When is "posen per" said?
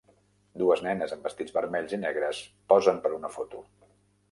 2.75-3.15